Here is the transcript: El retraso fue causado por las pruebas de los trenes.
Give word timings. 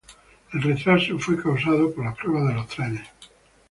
El 0.51 0.63
retraso 0.63 1.19
fue 1.19 1.39
causado 1.39 1.93
por 1.93 2.03
las 2.05 2.17
pruebas 2.17 2.47
de 2.47 2.53
los 2.55 2.67
trenes. 2.69 3.07